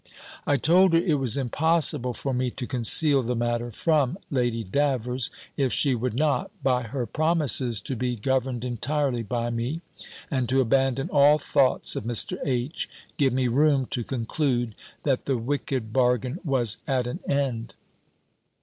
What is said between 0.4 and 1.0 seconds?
I told her,